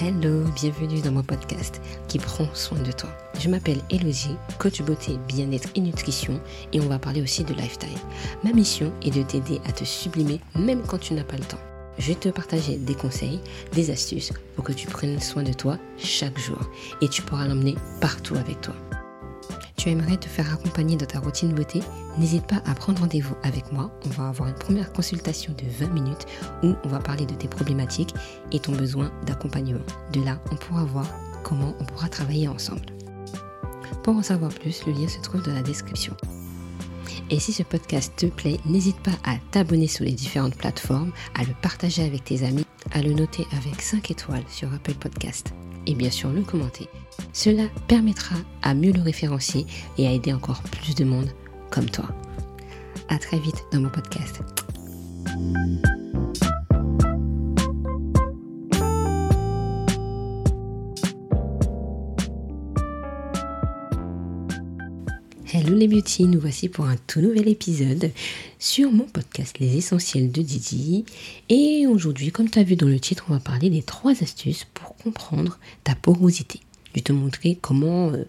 Hello, 0.00 0.44
bienvenue 0.54 1.00
dans 1.00 1.10
mon 1.10 1.24
podcast 1.24 1.80
qui 2.06 2.20
prend 2.20 2.46
soin 2.54 2.78
de 2.78 2.92
toi. 2.92 3.10
Je 3.40 3.48
m'appelle 3.48 3.80
Elodie, 3.90 4.36
coach 4.56 4.80
beauté, 4.82 5.18
bien-être 5.26 5.70
et 5.74 5.80
nutrition 5.80 6.40
et 6.72 6.80
on 6.80 6.86
va 6.86 7.00
parler 7.00 7.20
aussi 7.20 7.42
de 7.42 7.52
lifestyle. 7.52 7.98
Ma 8.44 8.52
mission 8.52 8.92
est 9.02 9.10
de 9.10 9.24
t'aider 9.24 9.60
à 9.66 9.72
te 9.72 9.82
sublimer 9.82 10.38
même 10.54 10.82
quand 10.86 10.98
tu 10.98 11.14
n'as 11.14 11.24
pas 11.24 11.36
le 11.36 11.42
temps. 11.42 11.58
Je 11.98 12.06
vais 12.06 12.14
te 12.14 12.28
partager 12.28 12.76
des 12.76 12.94
conseils, 12.94 13.40
des 13.72 13.90
astuces 13.90 14.32
pour 14.54 14.64
que 14.64 14.72
tu 14.72 14.86
prennes 14.86 15.20
soin 15.20 15.42
de 15.42 15.52
toi 15.52 15.78
chaque 15.96 16.38
jour 16.38 16.70
et 17.00 17.08
tu 17.08 17.22
pourras 17.22 17.48
l'emmener 17.48 17.74
partout 18.00 18.36
avec 18.36 18.60
toi 18.60 18.76
tu 19.78 19.88
aimerais 19.88 20.16
te 20.16 20.26
faire 20.26 20.52
accompagner 20.52 20.96
dans 20.96 21.06
ta 21.06 21.20
routine 21.20 21.54
beauté, 21.54 21.80
n'hésite 22.18 22.46
pas 22.46 22.60
à 22.66 22.74
prendre 22.74 23.00
rendez-vous 23.00 23.36
avec 23.44 23.72
moi. 23.72 23.90
On 24.04 24.08
va 24.10 24.28
avoir 24.28 24.48
une 24.48 24.54
première 24.56 24.92
consultation 24.92 25.54
de 25.54 25.64
20 25.84 25.92
minutes 25.94 26.26
où 26.62 26.74
on 26.84 26.88
va 26.88 26.98
parler 26.98 27.24
de 27.24 27.34
tes 27.34 27.48
problématiques 27.48 28.12
et 28.52 28.58
ton 28.58 28.72
besoin 28.72 29.10
d'accompagnement. 29.24 29.84
De 30.12 30.22
là, 30.22 30.40
on 30.50 30.56
pourra 30.56 30.84
voir 30.84 31.06
comment 31.44 31.74
on 31.80 31.84
pourra 31.84 32.08
travailler 32.08 32.48
ensemble. 32.48 32.86
Pour 34.02 34.16
en 34.16 34.22
savoir 34.22 34.52
plus, 34.52 34.84
le 34.84 34.92
lien 34.92 35.08
se 35.08 35.20
trouve 35.20 35.42
dans 35.42 35.54
la 35.54 35.62
description. 35.62 36.14
Et 37.30 37.38
si 37.38 37.52
ce 37.52 37.62
podcast 37.62 38.12
te 38.16 38.26
plaît, 38.26 38.58
n'hésite 38.66 39.00
pas 39.00 39.16
à 39.24 39.36
t'abonner 39.52 39.86
sur 39.86 40.04
les 40.04 40.12
différentes 40.12 40.56
plateformes, 40.56 41.12
à 41.34 41.44
le 41.44 41.54
partager 41.62 42.02
avec 42.02 42.24
tes 42.24 42.42
amis, 42.42 42.66
à 42.90 43.00
le 43.00 43.12
noter 43.12 43.46
avec 43.52 43.80
5 43.80 44.10
étoiles 44.10 44.44
sur 44.48 44.72
Apple 44.74 44.94
Podcast 44.94 45.52
et 45.88 45.94
bien 45.94 46.10
sûr 46.10 46.30
le 46.30 46.42
commenter. 46.42 46.86
Cela 47.32 47.64
permettra 47.88 48.36
à 48.62 48.74
mieux 48.74 48.92
le 48.92 49.00
référencier 49.00 49.66
et 49.96 50.06
à 50.06 50.12
aider 50.12 50.32
encore 50.32 50.62
plus 50.62 50.94
de 50.94 51.04
monde 51.04 51.30
comme 51.70 51.90
toi. 51.90 52.08
À 53.08 53.18
très 53.18 53.38
vite 53.38 53.64
dans 53.72 53.80
mon 53.80 53.88
podcast. 53.88 54.42
Hello 65.60 65.74
les 65.74 65.88
beauty, 65.88 66.22
nous 66.26 66.38
voici 66.38 66.68
pour 66.68 66.84
un 66.84 66.94
tout 67.08 67.20
nouvel 67.20 67.48
épisode 67.48 68.12
sur 68.60 68.92
mon 68.92 69.06
podcast 69.06 69.58
Les 69.58 69.76
Essentiels 69.76 70.30
de 70.30 70.40
Didi. 70.40 71.04
Et 71.48 71.84
aujourd'hui, 71.88 72.30
comme 72.30 72.48
tu 72.48 72.60
as 72.60 72.62
vu 72.62 72.76
dans 72.76 72.86
le 72.86 73.00
titre, 73.00 73.24
on 73.28 73.32
va 73.32 73.40
parler 73.40 73.68
des 73.68 73.82
trois 73.82 74.12
astuces 74.22 74.68
pour 74.72 74.94
comprendre 74.94 75.58
ta 75.82 75.96
porosité. 75.96 76.60
Je 76.84 76.92
vais 76.94 77.00
te 77.00 77.10
montrer 77.10 77.58
comment 77.60 78.10
euh, 78.10 78.22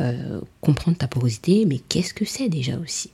euh, 0.00 0.40
comprendre 0.60 0.96
ta 0.96 1.06
porosité, 1.06 1.64
mais 1.64 1.78
qu'est-ce 1.78 2.12
que 2.12 2.24
c'est 2.24 2.48
déjà 2.48 2.76
aussi 2.78 3.10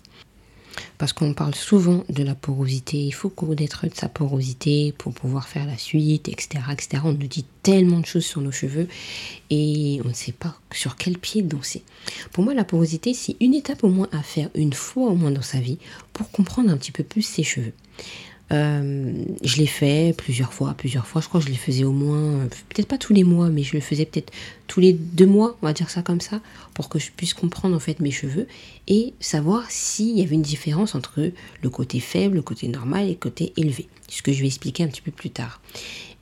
parce 0.99 1.13
qu'on 1.13 1.35
parle 1.35 1.55
souvent 1.55 2.05
de 2.09 2.23
la 2.23 2.35
porosité, 2.35 2.99
il 2.99 3.13
faut 3.13 3.31
connaître 3.31 3.85
sa 3.95 4.09
porosité 4.09 4.95
pour 4.97 5.12
pouvoir 5.12 5.49
faire 5.49 5.67
la 5.67 5.79
suite, 5.79 6.29
etc., 6.29 6.65
etc. 6.73 7.03
On 7.05 7.12
nous 7.12 7.27
dit 7.27 7.45
tellement 7.62 8.01
de 8.01 8.07
choses 8.07 8.25
sur 8.25 8.41
nos 8.41 8.53
cheveux 8.53 8.89
et 9.51 10.01
on 10.05 10.09
ne 10.09 10.15
sait 10.15 10.33
pas 10.33 10.57
sur 10.73 10.97
quel 10.97 11.19
pied 11.19 11.43
danser. 11.43 11.83
Pour 12.33 12.45
moi, 12.45 12.55
la 12.55 12.65
porosité, 12.65 13.15
c'est 13.15 13.37
une 13.41 13.55
étape 13.55 13.85
au 13.85 13.89
moins 13.89 14.09
à 14.12 14.23
faire 14.23 14.51
une 14.55 14.73
fois 14.73 15.11
au 15.11 15.15
moins 15.15 15.31
dans 15.31 15.43
sa 15.43 15.61
vie 15.61 15.79
pour 16.12 16.31
comprendre 16.31 16.71
un 16.71 16.77
petit 16.77 16.93
peu 16.93 17.05
plus 17.05 17.23
ses 17.23 17.43
cheveux. 17.43 17.73
Euh, 18.53 19.12
je 19.43 19.56
l'ai 19.59 19.67
fait 19.67 20.15
plusieurs 20.17 20.53
fois, 20.53 20.75
plusieurs 20.77 21.06
fois. 21.06 21.20
Je 21.20 21.29
crois 21.29 21.41
que 21.41 21.47
je 21.47 21.53
les 21.53 21.59
faisais 21.59 21.84
au 21.84 21.93
moins, 21.93 22.48
peut-être 22.69 22.89
pas 22.89 22.98
tous 22.98 23.12
les 23.12 23.25
mois, 23.25 23.48
mais 23.48 23.62
je 23.62 23.75
le 23.75 23.81
faisais 23.81 24.05
peut-être 24.05 24.33
tous 24.67 24.81
les 24.81 24.93
deux 24.93 25.27
mois, 25.27 25.56
on 25.62 25.67
va 25.67 25.73
dire 25.73 25.91
ça 25.91 26.03
comme 26.03 26.20
ça, 26.20 26.41
pour 26.75 26.89
que 26.89 26.98
je 26.98 27.11
puisse 27.17 27.34
comprendre 27.34 27.77
en 27.77 27.81
fait 27.81 28.01
mes 28.01 28.11
cheveux 28.11 28.47
et 28.89 29.15
savoir 29.21 29.71
s'il 29.71 30.19
y 30.19 30.23
avait 30.23 30.34
une 30.34 30.43
différence 30.43 30.95
entre 30.95 31.31
le 31.62 31.71
côté 31.71 32.01
faible, 32.01 32.37
le 32.37 32.43
côté 32.43 32.69
normal 32.69 33.06
et 33.06 33.11
le 33.11 33.15
côté 33.15 33.53
élevé. 33.56 33.89
Ce 34.09 34.23
que 34.23 34.33
je 34.33 34.41
vais 34.41 34.47
expliquer 34.47 34.83
un 34.83 34.89
petit 34.89 35.03
peu 35.03 35.12
plus 35.12 35.31
tard. 35.31 35.61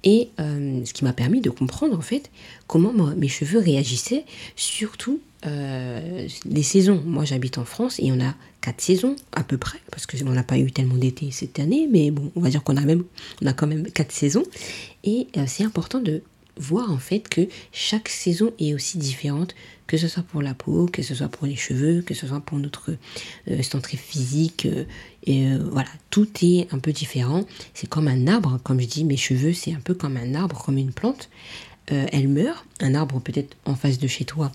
Et 0.04 0.30
euh, 0.38 0.84
ce 0.84 0.92
qui 0.92 1.04
m'a 1.04 1.12
permis 1.12 1.40
de 1.40 1.50
comprendre 1.50 1.96
en 1.96 2.00
fait 2.00 2.30
comment 2.66 2.92
mes 2.92 3.28
cheveux 3.28 3.58
réagissaient, 3.58 4.24
surtout 4.56 5.20
euh, 5.46 6.28
les 6.44 6.62
saisons. 6.62 7.02
Moi 7.04 7.24
j'habite 7.24 7.58
en 7.58 7.64
France 7.64 7.98
et 7.98 8.12
on 8.12 8.20
a 8.20 8.34
quatre 8.60 8.80
saisons 8.80 9.16
à 9.32 9.42
peu 9.42 9.56
près, 9.56 9.78
parce 9.90 10.06
qu'on 10.06 10.30
n'a 10.30 10.42
pas 10.42 10.58
eu 10.58 10.70
tellement 10.70 10.96
d'été 10.96 11.30
cette 11.30 11.58
année, 11.58 11.88
mais 11.90 12.10
bon, 12.10 12.30
on 12.36 12.40
va 12.40 12.50
dire 12.50 12.62
qu'on 12.62 12.76
a 12.76 13.52
quand 13.52 13.66
même 13.66 13.90
quatre 13.90 14.12
saisons. 14.12 14.44
Et 15.04 15.28
euh, 15.36 15.44
c'est 15.46 15.64
important 15.64 16.00
de 16.00 16.22
voir 16.58 16.90
en 16.90 16.98
fait 16.98 17.28
que 17.28 17.48
chaque 17.72 18.08
saison 18.08 18.52
est 18.58 18.74
aussi 18.74 18.98
différente, 18.98 19.54
que 19.86 19.96
ce 19.96 20.06
soit 20.06 20.22
pour 20.22 20.42
la 20.42 20.54
peau, 20.54 20.86
que 20.86 21.02
ce 21.02 21.14
soit 21.14 21.28
pour 21.28 21.46
les 21.46 21.56
cheveux, 21.56 22.02
que 22.02 22.14
ce 22.14 22.26
soit 22.26 22.40
pour 22.40 22.58
notre 22.58 22.92
euh, 23.48 23.62
physique. 23.96 24.66
Euh, 24.66 24.84
et 25.24 25.46
euh, 25.46 25.58
voilà, 25.72 25.88
tout 26.10 26.28
est 26.42 26.72
un 26.72 26.78
peu 26.78 26.92
différent. 26.92 27.44
C'est 27.74 27.88
comme 27.88 28.06
un 28.06 28.26
arbre, 28.26 28.60
comme 28.62 28.80
je 28.80 28.86
dis, 28.86 29.04
mes 29.04 29.16
cheveux, 29.16 29.52
c'est 29.52 29.72
un 29.72 29.80
peu 29.80 29.94
comme 29.94 30.16
un 30.16 30.34
arbre, 30.34 30.62
comme 30.64 30.78
une 30.78 30.92
plante. 30.92 31.30
elle 31.86 32.28
meurt. 32.28 32.64
Un 32.80 32.94
arbre 32.94 33.18
peut-être 33.20 33.56
en 33.64 33.74
face 33.74 33.98
de 33.98 34.06
chez 34.06 34.26
toi 34.26 34.52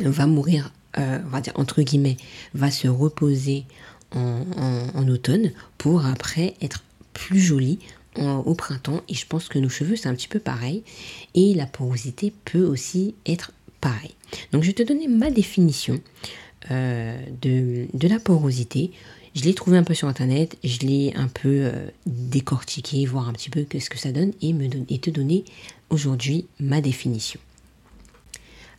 va 0.00 0.26
mourir, 0.26 0.72
on 0.96 1.28
va 1.30 1.40
dire 1.40 1.52
entre 1.56 1.82
guillemets, 1.82 2.16
va 2.54 2.70
se 2.70 2.88
reposer 2.88 3.64
en, 4.12 4.44
en 4.94 5.08
automne 5.08 5.52
pour 5.76 6.04
après 6.04 6.54
être 6.60 6.82
plus 7.12 7.40
au 8.18 8.54
printemps 8.54 9.02
et 9.08 9.14
je 9.14 9.26
pense 9.26 9.48
que 9.48 9.58
nos 9.58 9.68
cheveux 9.68 9.96
c'est 9.96 10.08
un 10.08 10.14
petit 10.14 10.28
peu 10.28 10.40
pareil 10.40 10.82
et 11.34 11.54
la 11.54 11.66
porosité 11.66 12.32
peut 12.44 12.64
aussi 12.64 13.14
être 13.26 13.52
pareil. 13.80 14.14
Donc 14.52 14.62
je 14.62 14.68
vais 14.68 14.74
te 14.74 14.82
donner 14.82 15.08
ma 15.08 15.30
définition 15.30 16.00
euh, 16.70 17.16
de, 17.40 18.08
la 18.08 18.18
porosité. 18.18 18.90
Je 19.34 19.44
l'ai 19.44 19.54
trouvé 19.54 19.78
un 19.78 19.84
peu 19.84 19.94
sur 19.94 20.08
internet, 20.08 20.56
je 20.64 20.80
l'ai 20.80 21.12
un 21.14 21.28
peu 21.28 21.60
euh, 21.62 21.86
décortiqué, 22.06 23.06
voir 23.06 23.28
un 23.28 23.32
petit 23.32 23.50
peu 23.50 23.64
ce 23.78 23.90
que 23.90 23.98
ça 23.98 24.12
donne 24.12 24.32
et, 24.42 24.52
me 24.52 24.68
et 24.88 24.98
te 24.98 25.10
donner 25.10 25.44
aujourd'hui 25.90 26.46
ma 26.58 26.80
définition. 26.80 27.40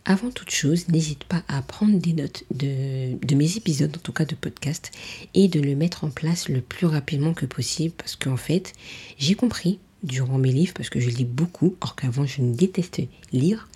Avant 0.06 0.32
toute 0.32 0.50
chose, 0.50 0.88
n'hésite 0.88 1.24
pas 1.24 1.44
à 1.48 1.62
prendre 1.62 2.00
des 2.00 2.14
notes 2.14 2.44
de, 2.52 3.36
mes 3.36 3.58
épisodes, 3.58 3.96
en 3.96 4.00
tout 4.00 4.14
cas 4.14 4.26
de 4.26 4.36
podcast, 4.36 4.92
et 5.34 5.48
de 5.48 5.60
le 5.60 5.76
mettre 5.76 6.04
en 6.04 6.10
place 6.10 6.50
le 6.50 6.62
plus 6.62 6.88
rapidement 6.88 7.34
que 7.34 7.46
possible 7.46 7.94
parce 7.98 8.16
qu'en 8.16 8.38
fait, 8.38 8.74
j'ai 9.18 9.36
compris 9.36 9.80
durant 10.04 10.38
mes 10.38 10.52
livres, 10.52 10.74
parce 10.74 10.90
que 10.90 11.00
je 11.00 11.10
lis 11.10 11.26
beaucoup, 11.26 11.76
or 11.82 11.96
qu'avant 11.96 12.26
je 12.26 12.42
ne 12.42 12.56
déteste 12.56 13.02
lire, 13.34 13.68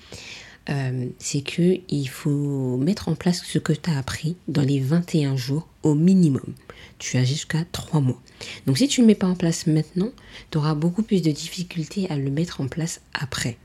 euh, 0.70 1.08
c'est 1.20 1.42
que 1.42 1.80
il 1.90 2.08
faut 2.08 2.78
mettre 2.78 3.10
en 3.10 3.16
place 3.16 3.44
ce 3.44 3.60
que 3.60 3.74
tu 3.74 3.90
as 3.90 3.98
appris 3.98 4.38
dans 4.48 4.62
les 4.62 4.80
21 4.80 5.36
jours 5.36 5.68
au 5.84 5.94
minimum. 5.94 6.54
Tu 7.00 7.18
as 7.18 7.26
jusqu'à 7.26 7.66
3 7.74 8.00
mois. 8.00 8.22
Donc 8.66 8.78
si 8.78 8.88
tu 8.88 9.02
ne 9.02 9.06
le 9.06 9.08
mets 9.08 9.16
pas 9.16 9.28
en 9.28 9.36
place 9.36 9.68
maintenant, 9.68 10.12
tu 10.52 10.58
auras 10.58 10.74
beaucoup 10.74 11.04
plus 11.04 11.22
de 11.22 11.32
difficultés 11.32 12.10
à 12.10 12.16
le 12.16 12.32
mettre 12.32 12.62
en 12.62 12.68
place 12.70 13.02
après. 13.14 13.58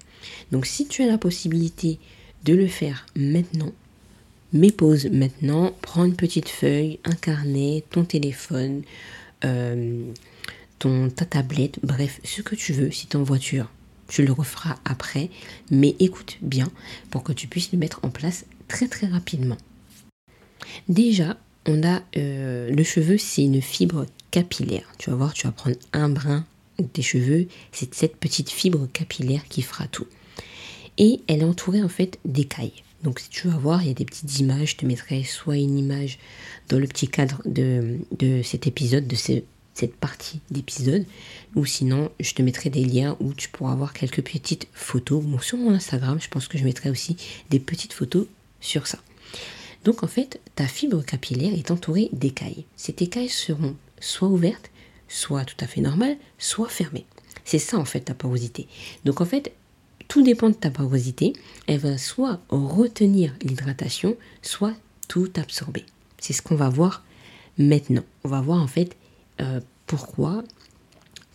Donc 0.50 0.66
si 0.66 0.88
tu 0.88 1.02
as 1.02 1.06
la 1.06 1.18
possibilité 1.18 2.00
de 2.44 2.54
le 2.54 2.66
faire 2.66 3.06
maintenant. 3.16 3.72
Mets 4.52 4.72
pause 4.72 5.06
maintenant, 5.12 5.74
prends 5.82 6.04
une 6.04 6.16
petite 6.16 6.48
feuille, 6.48 6.98
un 7.04 7.14
carnet, 7.14 7.84
ton 7.90 8.04
téléphone, 8.04 8.82
euh, 9.44 10.04
ton, 10.78 11.10
ta 11.10 11.26
tablette, 11.26 11.78
bref, 11.82 12.20
ce 12.24 12.40
que 12.40 12.54
tu 12.54 12.72
veux. 12.72 12.90
Si 12.90 13.06
tu 13.06 13.16
en 13.18 13.22
voiture, 13.22 13.70
tu 14.08 14.24
le 14.24 14.32
referas 14.32 14.78
après, 14.86 15.28
mais 15.70 15.94
écoute 15.98 16.38
bien 16.40 16.70
pour 17.10 17.22
que 17.22 17.32
tu 17.32 17.46
puisses 17.46 17.72
le 17.72 17.78
mettre 17.78 18.00
en 18.02 18.08
place 18.08 18.46
très 18.68 18.88
très 18.88 19.06
rapidement. 19.06 19.58
Déjà, 20.88 21.36
on 21.66 21.82
a 21.82 22.02
euh, 22.16 22.70
le 22.70 22.82
cheveu, 22.84 23.18
c'est 23.18 23.42
une 23.42 23.60
fibre 23.60 24.06
capillaire. 24.30 24.90
Tu 24.98 25.10
vas 25.10 25.16
voir, 25.16 25.34
tu 25.34 25.46
vas 25.46 25.52
prendre 25.52 25.76
un 25.92 26.08
brin 26.08 26.46
de 26.78 26.84
tes 26.84 27.02
cheveux, 27.02 27.48
c'est 27.72 27.94
cette 27.94 28.16
petite 28.16 28.50
fibre 28.50 28.88
capillaire 28.92 29.44
qui 29.48 29.62
fera 29.62 29.86
tout 29.88 30.06
et 30.98 31.20
elle 31.28 31.40
est 31.40 31.44
entourée 31.44 31.82
en 31.82 31.88
fait 31.88 32.18
d'écailles. 32.24 32.82
Donc 33.02 33.20
si 33.20 33.30
tu 33.30 33.48
vas 33.48 33.56
voir, 33.56 33.82
il 33.82 33.88
y 33.88 33.90
a 33.90 33.94
des 33.94 34.04
petites 34.04 34.40
images, 34.40 34.72
je 34.72 34.76
te 34.76 34.86
mettrai 34.86 35.22
soit 35.22 35.56
une 35.56 35.78
image 35.78 36.18
dans 36.68 36.78
le 36.78 36.86
petit 36.86 37.08
cadre 37.08 37.40
de, 37.44 37.98
cet 38.42 38.66
épisode, 38.66 39.06
de 39.06 39.14
cette 39.14 39.96
partie 39.96 40.40
d'épisode, 40.50 41.06
ou 41.54 41.64
sinon 41.64 42.10
je 42.18 42.34
te 42.34 42.42
mettrai 42.42 42.70
des 42.70 42.84
liens 42.84 43.16
où 43.20 43.32
tu 43.32 43.48
pourras 43.48 43.76
voir 43.76 43.92
quelques 43.92 44.22
petites 44.22 44.66
photos. 44.72 45.22
Bon, 45.22 45.38
sur 45.38 45.58
mon 45.58 45.72
Instagram, 45.72 46.20
je 46.20 46.28
pense 46.28 46.48
que 46.48 46.58
je 46.58 46.64
mettrai 46.64 46.90
aussi 46.90 47.16
des 47.50 47.60
petites 47.60 47.92
photos 47.92 48.26
sur 48.60 48.88
ça. 48.88 48.98
Donc 49.84 50.02
en 50.02 50.08
fait, 50.08 50.40
ta 50.56 50.66
fibre 50.66 51.04
capillaire 51.04 51.54
est 51.54 51.70
entourée 51.70 52.08
d'écailles. 52.12 52.64
Ces 52.74 52.94
écailles 52.98 53.28
seront 53.28 53.76
soit 54.00 54.28
ouvertes, 54.28 54.70
soit 55.06 55.44
tout 55.44 55.56
à 55.60 55.68
fait 55.68 55.80
normales, 55.80 56.16
soit 56.38 56.68
fermées. 56.68 57.06
C'est 57.44 57.60
ça 57.60 57.78
en 57.78 57.84
fait 57.84 58.00
ta 58.00 58.14
porosité. 58.14 58.66
Donc 59.04 59.20
en 59.20 59.24
fait, 59.24 59.52
tout 60.08 60.22
dépend 60.22 60.48
de 60.48 60.54
ta 60.54 60.70
porosité. 60.70 61.34
Elle 61.66 61.78
va 61.78 61.98
soit 61.98 62.40
retenir 62.48 63.34
l'hydratation, 63.42 64.16
soit 64.42 64.74
tout 65.06 65.30
absorber. 65.36 65.84
C'est 66.18 66.32
ce 66.32 66.42
qu'on 66.42 66.56
va 66.56 66.68
voir 66.68 67.04
maintenant. 67.58 68.04
On 68.24 68.28
va 68.28 68.40
voir 68.40 68.60
en 68.60 68.66
fait 68.66 68.96
euh, 69.40 69.60
pourquoi, 69.86 70.42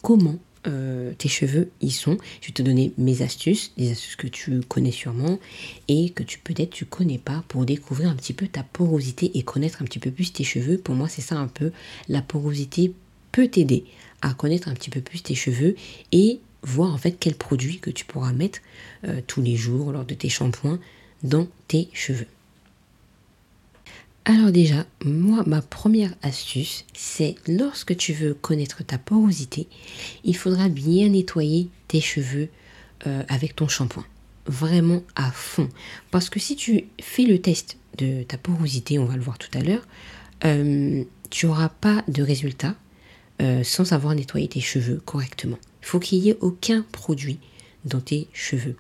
comment 0.01 0.37
euh, 0.65 1.13
tes 1.17 1.29
cheveux 1.29 1.71
y 1.81 1.91
sont. 1.91 2.17
Je 2.41 2.47
vais 2.47 2.53
te 2.53 2.61
donner 2.61 2.93
mes 2.97 3.21
astuces, 3.21 3.73
des 3.77 3.91
astuces 3.91 4.15
que 4.15 4.27
tu 4.27 4.61
connais 4.61 4.91
sûrement 4.91 5.39
et 5.87 6.11
que 6.11 6.23
tu 6.23 6.39
peut-être 6.39 6.69
tu 6.69 6.85
connais 6.85 7.17
pas 7.17 7.43
pour 7.49 7.65
découvrir 7.65 8.09
un 8.09 8.15
petit 8.15 8.33
peu 8.33 8.47
ta 8.47 8.63
porosité 8.63 9.37
et 9.37 9.43
connaître 9.43 9.81
un 9.81 9.85
petit 9.85 9.99
peu 9.99 10.11
plus 10.11 10.31
tes 10.31 10.43
cheveux. 10.43 10.77
Pour 10.77 10.95
moi, 10.95 11.09
c'est 11.09 11.21
ça 11.21 11.35
un 11.35 11.47
peu. 11.47 11.71
La 12.07 12.21
porosité 12.21 12.93
peut 13.31 13.47
t'aider 13.47 13.85
à 14.21 14.33
connaître 14.33 14.69
un 14.69 14.73
petit 14.73 14.89
peu 14.89 15.01
plus 15.01 15.21
tes 15.21 15.35
cheveux 15.35 15.75
et 16.13 16.39
voir 16.63 16.93
en 16.93 16.97
fait 16.97 17.17
quel 17.19 17.35
produit 17.35 17.79
que 17.79 17.89
tu 17.89 18.05
pourras 18.05 18.31
mettre 18.31 18.59
euh, 19.05 19.21
tous 19.27 19.41
les 19.41 19.55
jours 19.55 19.91
lors 19.91 20.05
de 20.05 20.13
tes 20.13 20.29
shampoings 20.29 20.79
dans 21.23 21.47
tes 21.67 21.89
cheveux. 21.93 22.27
Alors 24.25 24.51
déjà, 24.51 24.85
moi, 25.03 25.43
ma 25.45 25.61
première 25.61 26.13
astuce, 26.21 26.85
c'est 26.93 27.35
lorsque 27.47 27.97
tu 27.97 28.13
veux 28.13 28.33
connaître 28.33 28.83
ta 28.83 28.97
porosité, 28.97 29.67
il 30.23 30.35
faudra 30.35 30.69
bien 30.69 31.09
nettoyer 31.09 31.69
tes 31.89 31.99
cheveux 31.99 32.47
euh, 33.05 33.23
avec 33.27 33.55
ton 33.55 33.67
shampoing. 33.67 34.05
Vraiment 34.45 35.03
à 35.15 35.31
fond. 35.31 35.69
Parce 36.11 36.29
que 36.29 36.39
si 36.39 36.55
tu 36.55 36.85
fais 37.01 37.23
le 37.23 37.39
test 37.39 37.77
de 37.97 38.23
ta 38.23 38.37
porosité, 38.37 38.97
on 38.97 39.05
va 39.05 39.15
le 39.15 39.21
voir 39.21 39.37
tout 39.37 39.57
à 39.57 39.61
l'heure, 39.61 39.85
euh, 40.45 41.03
tu 41.29 41.45
n'auras 41.45 41.69
pas 41.69 42.03
de 42.07 42.23
résultat 42.23 42.75
sans 43.63 43.91
avoir 43.91 44.15
nettoyé 44.15 44.47
tes 44.47 44.61
cheveux 44.61 45.01
correctement. 45.03 45.57
Il 45.83 45.85
faut 45.85 45.99
qu'il 45.99 46.21
n'y 46.21 46.29
ait 46.29 46.37
aucun 46.39 46.85
produit 46.91 47.39
dans 47.85 47.99
tes 47.99 48.27
cheveux. 48.33 48.75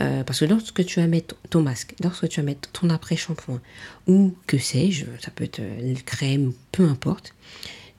Euh, 0.00 0.24
parce 0.24 0.40
que 0.40 0.44
lorsque 0.44 0.84
tu 0.84 1.00
vas 1.00 1.06
mettre 1.06 1.36
ton 1.50 1.62
masque, 1.62 1.94
lorsque 2.02 2.28
tu 2.28 2.40
vas 2.40 2.46
mettre 2.46 2.68
ton 2.72 2.90
après-shampoing, 2.90 3.60
ou 4.08 4.34
que 4.46 4.58
sais-je, 4.58 5.04
ça 5.20 5.30
peut 5.30 5.44
être 5.44 5.60
une 5.60 6.00
crème, 6.02 6.52
peu 6.72 6.84
importe, 6.84 7.34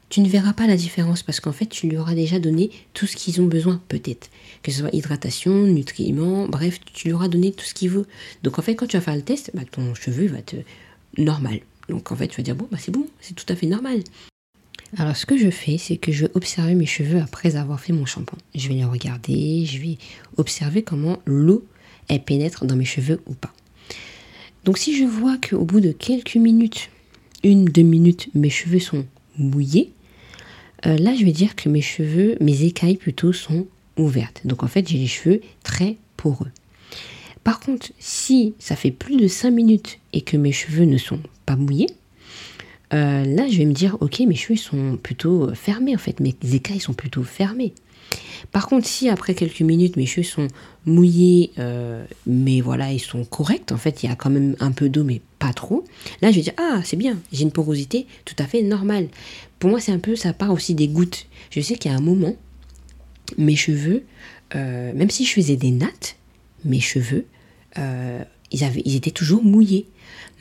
tu 0.09 0.19
ne 0.19 0.27
verras 0.27 0.53
pas 0.53 0.67
la 0.67 0.75
différence 0.75 1.23
parce 1.23 1.39
qu'en 1.39 1.53
fait, 1.53 1.65
tu 1.65 1.87
lui 1.87 1.97
auras 1.97 2.13
déjà 2.13 2.39
donné 2.39 2.69
tout 2.93 3.07
ce 3.07 3.15
qu'ils 3.15 3.41
ont 3.41 3.47
besoin, 3.47 3.81
peut-être. 3.87 4.29
Que 4.61 4.71
ce 4.71 4.81
soit 4.81 4.93
hydratation, 4.93 5.63
nutriments, 5.63 6.47
bref, 6.47 6.79
tu 6.93 7.07
lui 7.07 7.13
auras 7.13 7.29
donné 7.29 7.51
tout 7.51 7.65
ce 7.65 7.73
qu'il 7.73 7.89
veut. 7.89 8.05
Donc 8.43 8.59
en 8.59 8.61
fait, 8.61 8.75
quand 8.75 8.85
tu 8.85 8.97
vas 8.97 9.01
faire 9.01 9.15
le 9.15 9.23
test, 9.23 9.51
bah, 9.53 9.63
ton 9.71 9.95
cheveu 9.95 10.27
va 10.27 10.39
être 10.39 10.55
normal. 11.17 11.61
Donc 11.89 12.11
en 12.11 12.15
fait, 12.15 12.27
tu 12.27 12.37
vas 12.37 12.43
dire, 12.43 12.55
bon, 12.55 12.67
bah, 12.71 12.77
c'est 12.79 12.91
bon, 12.91 13.07
c'est 13.21 13.33
tout 13.33 13.45
à 13.47 13.55
fait 13.55 13.67
normal. 13.67 14.03
Alors 14.97 15.15
ce 15.15 15.25
que 15.25 15.37
je 15.37 15.49
fais, 15.49 15.77
c'est 15.77 15.97
que 15.97 16.11
je 16.11 16.25
vais 16.25 16.31
observer 16.35 16.75
mes 16.75 16.85
cheveux 16.85 17.19
après 17.19 17.55
avoir 17.55 17.79
fait 17.79 17.93
mon 17.93 18.05
shampoing. 18.05 18.37
Je 18.53 18.67
vais 18.67 18.75
les 18.75 18.85
regarder, 18.85 19.65
je 19.65 19.79
vais 19.79 19.97
observer 20.37 20.83
comment 20.83 21.19
l'eau 21.25 21.65
pénètre 22.19 22.65
dans 22.65 22.75
mes 22.75 22.85
cheveux 22.85 23.21
ou 23.25 23.33
pas. 23.33 23.53
Donc 24.65 24.77
si 24.77 24.97
je 24.97 25.03
vois 25.03 25.37
qu'au 25.37 25.65
bout 25.65 25.79
de 25.79 25.91
quelques 25.91 26.35
minutes, 26.35 26.89
une, 27.43 27.65
deux 27.65 27.81
minutes, 27.81 28.29
mes 28.33 28.49
cheveux 28.49 28.79
sont 28.79 29.05
mouillés, 29.37 29.91
euh, 30.85 30.97
là 30.97 31.15
je 31.15 31.25
vais 31.25 31.31
dire 31.31 31.55
que 31.55 31.69
mes 31.69 31.81
cheveux, 31.81 32.37
mes 32.39 32.63
écailles 32.63 32.97
plutôt, 32.97 33.33
sont 33.33 33.67
ouvertes. 33.97 34.41
Donc 34.45 34.63
en 34.63 34.67
fait 34.67 34.87
j'ai 34.87 34.97
les 34.97 35.07
cheveux 35.07 35.41
très 35.63 35.97
poreux. 36.17 36.51
Par 37.43 37.59
contre, 37.59 37.91
si 37.99 38.53
ça 38.59 38.77
fait 38.77 38.91
plus 38.91 39.17
de 39.17 39.27
5 39.27 39.51
minutes 39.51 39.99
et 40.13 40.21
que 40.21 40.37
mes 40.37 40.53
cheveux 40.53 40.85
ne 40.85 40.97
sont 40.97 41.19
pas 41.45 41.57
mouillés, 41.57 41.89
euh, 42.93 43.25
là 43.25 43.47
je 43.49 43.57
vais 43.57 43.65
me 43.65 43.73
dire 43.73 43.97
ok 44.01 44.19
mes 44.21 44.35
cheveux 44.35 44.57
sont 44.57 44.97
plutôt 45.01 45.53
fermés 45.53 45.95
en 45.95 45.99
fait, 45.99 46.19
mes 46.19 46.35
écailles 46.53 46.79
sont 46.79 46.93
plutôt 46.93 47.23
fermées. 47.23 47.73
Par 48.51 48.67
contre, 48.67 48.87
si 48.87 49.09
après 49.09 49.33
quelques 49.33 49.61
minutes 49.61 49.97
mes 49.97 50.05
cheveux 50.05 50.25
sont 50.25 50.47
mouillés, 50.85 51.51
euh, 51.57 52.05
mais 52.27 52.61
voilà, 52.61 52.91
ils 52.91 52.99
sont 52.99 53.23
corrects, 53.23 53.71
en 53.71 53.77
fait, 53.77 54.03
il 54.03 54.09
y 54.09 54.11
a 54.11 54.15
quand 54.15 54.29
même 54.29 54.55
un 54.59 54.71
peu 54.71 54.89
d'eau, 54.89 55.03
mais 55.03 55.21
pas 55.39 55.53
trop, 55.53 55.83
là 56.21 56.31
je 56.31 56.37
vais 56.37 56.41
dire, 56.41 56.53
ah, 56.57 56.81
c'est 56.83 56.97
bien, 56.97 57.17
j'ai 57.31 57.43
une 57.43 57.51
porosité 57.51 58.05
tout 58.25 58.35
à 58.39 58.45
fait 58.45 58.61
normale. 58.61 59.07
Pour 59.59 59.69
moi, 59.69 59.79
c'est 59.79 59.91
un 59.91 59.99
peu, 59.99 60.15
ça 60.15 60.33
part 60.33 60.51
aussi 60.51 60.75
des 60.75 60.87
gouttes. 60.87 61.25
Je 61.49 61.61
sais 61.61 61.77
a 61.87 61.93
un 61.93 62.01
moment, 62.01 62.35
mes 63.37 63.55
cheveux, 63.55 64.03
euh, 64.55 64.91
même 64.93 65.09
si 65.09 65.25
je 65.25 65.33
faisais 65.33 65.55
des 65.55 65.71
nattes, 65.71 66.17
mes 66.65 66.79
cheveux, 66.79 67.25
ils, 68.53 68.95
étaient 68.95 69.11
toujours 69.11 69.43
mouillés. 69.43 69.87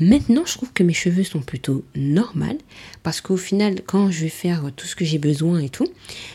Maintenant, 0.01 0.45
je 0.47 0.55
trouve 0.55 0.73
que 0.73 0.83
mes 0.83 0.93
cheveux 0.93 1.25
sont 1.25 1.41
plutôt 1.41 1.85
normaux 1.95 2.59
parce 3.03 3.21
qu'au 3.21 3.37
final, 3.37 3.83
quand 3.85 4.11
je 4.11 4.23
vais 4.23 4.29
faire 4.29 4.71
tout 4.77 4.87
ce 4.87 4.97
que 4.97 5.05
j'ai 5.05 5.19
besoin 5.19 5.61
et 5.61 5.69
tout, 5.69 5.87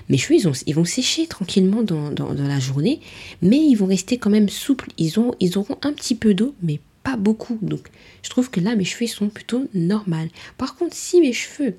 mes 0.09 0.17
cheveux, 0.17 0.39
ils, 0.65 0.75
vont 0.75 0.85
sécher 0.85 1.27
tranquillement 1.27 1.81
dans, 1.81 2.33
la 2.33 2.59
journée, 2.59 3.01
mais 3.41 3.57
ils 3.57 3.75
vont 3.75 3.87
rester 3.87 4.17
quand 4.17 4.29
même 4.29 4.49
souples. 4.49 4.89
Ils, 4.97 5.19
ont, 5.19 5.33
ils 5.39 5.57
auront 5.57 5.77
un 5.81 5.93
petit 5.93 6.15
peu 6.15 6.33
d'eau, 6.33 6.55
mais 6.61 6.79
pas 7.03 7.17
beaucoup. 7.17 7.57
Donc, 7.61 7.89
je 8.23 8.29
trouve 8.29 8.49
que 8.49 8.59
là, 8.59 8.75
mes 8.75 8.85
cheveux 8.85 9.07
sont 9.07 9.29
plutôt 9.29 9.67
normaux. 9.73 10.27
Par 10.57 10.75
contre, 10.75 10.95
si 10.95 11.21
mes 11.21 11.33
cheveux, 11.33 11.75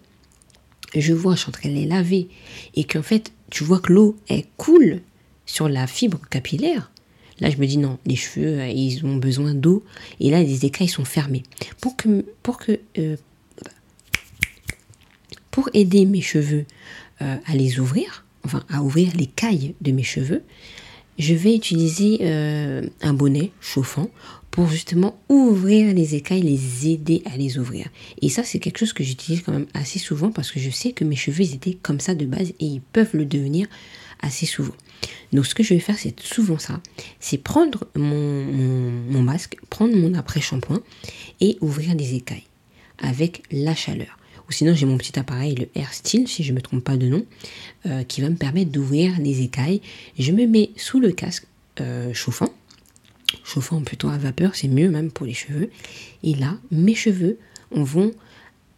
je 0.94 1.12
vois, 1.12 1.34
je 1.34 1.40
suis 1.40 1.48
en 1.48 1.52
train 1.52 1.68
de 1.68 1.74
les 1.74 1.86
laver 1.86 2.28
et 2.74 2.84
qu'en 2.84 3.02
fait, 3.02 3.32
tu 3.50 3.64
vois 3.64 3.80
que 3.80 3.92
l'eau, 3.92 4.16
est 4.28 4.46
coule 4.56 5.00
sur 5.46 5.68
la 5.68 5.86
fibre 5.86 6.20
capillaire, 6.30 6.90
Là, 7.40 7.50
je 7.50 7.56
me 7.56 7.66
dis 7.66 7.78
non, 7.78 7.98
les 8.04 8.16
cheveux, 8.16 8.58
euh, 8.58 8.68
ils 8.68 9.04
ont 9.04 9.16
besoin 9.16 9.54
d'eau. 9.54 9.84
Et 10.20 10.30
là, 10.30 10.42
les 10.42 10.64
écailles 10.64 10.88
sont 10.88 11.04
fermées. 11.04 11.42
Pour 11.80 11.96
que, 11.96 12.80
euh, 12.98 13.16
pour 15.50 15.68
aider 15.74 16.04
mes 16.04 16.20
cheveux 16.20 16.64
euh, 17.22 17.36
à 17.46 17.54
les 17.54 17.80
ouvrir, 17.80 18.24
enfin 18.44 18.64
à 18.68 18.82
ouvrir 18.82 19.12
les 19.16 19.26
cailles 19.26 19.74
de 19.80 19.92
mes 19.92 20.02
cheveux, 20.02 20.42
je 21.18 21.34
vais 21.34 21.54
utiliser 21.54 22.24
un 23.02 23.12
bonnet 23.12 23.50
chauffant 23.60 24.08
pour 24.52 24.68
justement 24.68 25.20
ouvrir 25.28 25.92
les 25.92 26.14
écailles, 26.14 26.42
les 26.42 26.88
aider 26.88 27.22
à 27.24 27.36
les 27.36 27.58
ouvrir. 27.58 27.88
Et 28.22 28.28
ça, 28.28 28.44
c'est 28.44 28.60
quelque 28.60 28.78
chose 28.78 28.92
que 28.92 29.02
j'utilise 29.02 29.42
quand 29.42 29.50
même 29.50 29.66
assez 29.74 29.98
souvent 29.98 30.30
parce 30.30 30.52
que 30.52 30.60
je 30.60 30.70
sais 30.70 30.92
que 30.92 31.02
mes 31.02 31.16
cheveux 31.16 31.42
étaient 31.42 31.74
comme 31.74 31.98
ça 31.98 32.14
de 32.14 32.24
base 32.24 32.50
et 32.60 32.66
ils 32.66 32.80
peuvent 32.80 33.14
le 33.14 33.24
devenir 33.24 33.66
assez 34.20 34.46
souvent. 34.46 34.74
Donc 35.32 35.46
ce 35.46 35.54
que 35.54 35.62
je 35.62 35.74
vais 35.74 35.80
faire, 35.80 35.98
c'est 35.98 36.18
souvent 36.20 36.58
ça. 36.58 36.80
C'est 37.20 37.38
prendre 37.38 37.86
mon, 37.94 39.22
masque, 39.22 39.56
prendre 39.70 39.94
mon 39.96 40.14
après-shampoing 40.14 40.80
et 41.40 41.58
ouvrir 41.60 41.94
les 41.94 42.14
écailles 42.14 42.46
avec 42.98 43.42
la 43.50 43.74
chaleur. 43.74 44.18
Ou 44.48 44.52
sinon 44.52 44.74
j'ai 44.74 44.86
mon 44.86 44.96
petit 44.96 45.18
appareil, 45.18 45.54
le 45.54 45.68
Air 45.74 45.92
Steel, 45.92 46.26
si 46.26 46.42
je 46.42 46.52
ne 46.52 46.56
me 46.56 46.62
trompe 46.62 46.82
pas 46.82 46.96
de 46.96 47.06
nom, 47.06 47.26
euh, 47.86 48.02
qui 48.04 48.22
va 48.22 48.30
me 48.30 48.36
permettre 48.36 48.70
d'ouvrir 48.70 49.18
les 49.20 49.42
écailles. 49.42 49.82
Je 50.18 50.32
me 50.32 50.46
mets 50.46 50.70
sous 50.76 51.00
le 51.00 51.12
casque 51.12 51.46
euh, 51.80 52.12
chauffant, 52.14 52.52
chauffant 53.44 53.82
plutôt 53.82 54.08
à 54.08 54.16
vapeur, 54.16 54.54
c'est 54.54 54.68
mieux 54.68 54.90
même 54.90 55.10
pour 55.10 55.26
les 55.26 55.34
cheveux. 55.34 55.70
Et 56.22 56.34
là, 56.34 56.56
mes 56.70 56.94
cheveux 56.94 57.38
vont 57.70 58.12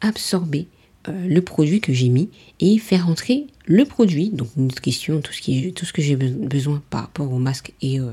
absorber 0.01 0.67
le 1.09 1.41
produit 1.41 1.81
que 1.81 1.93
j'ai 1.93 2.09
mis 2.09 2.29
et 2.61 2.79
faire 2.79 3.09
entrer 3.09 3.47
le 3.67 3.85
produit, 3.85 4.31
donc 4.31 4.49
nutrition, 4.57 5.21
tout 5.21 5.33
ce, 5.33 5.41
qui, 5.41 5.73
tout 5.73 5.87
ce 5.87 5.93
que 5.93 6.03
j'ai 6.03 6.17
besoin 6.17 6.83
par 6.91 7.03
rapport 7.03 7.33
au 7.33 7.39
masque 7.39 7.73
et 7.81 8.01
euh, 8.01 8.13